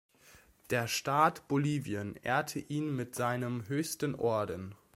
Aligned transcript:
Der 0.71 0.87
Staat 0.87 1.47
Bolivien 1.47 2.15
ehrte 2.23 2.57
ihn 2.57 2.95
mit 2.95 3.13
seinem 3.13 3.67
höchsten 3.67 4.15
Orden. 4.15 4.73